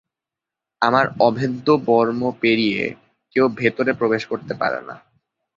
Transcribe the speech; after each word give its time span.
আমার 0.81 1.05
অভেদ্য 1.19 1.67
বর্ম 1.85 2.21
পেরিয়ে 2.41 2.81
কেউ 3.35 3.45
ভেতরে 3.57 3.91
প্রবেশ 3.93 4.23
করতে 4.25 4.53
পারে 4.53 4.79
না। 4.81 4.95